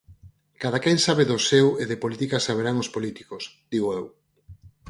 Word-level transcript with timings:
Cadaquén 0.61 0.97
sabe 1.05 1.23
do 1.31 1.37
seu 1.49 1.67
e 1.81 1.83
de 1.91 1.97
política 2.03 2.37
saberán 2.47 2.75
os 2.83 2.91
políticos, 2.95 3.43
digo 3.73 3.89
eu. 3.99 4.05